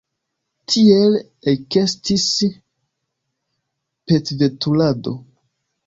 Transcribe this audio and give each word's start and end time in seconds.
Tiel 0.71 1.17
ekestis 1.53 2.27
petveturado! 4.09 5.21